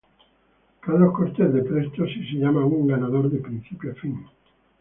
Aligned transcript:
Carlos 0.81 1.11
Cortez, 1.13 1.49
de 1.53 1.61
Presto 1.61 2.07
Si 2.07 2.25
se 2.31 2.39
llama 2.39 2.65
un 2.65 2.87
"ganador 2.87 3.29
de 3.29 3.37
principio 3.37 3.91
a 3.91 3.93
fin". 3.93 4.17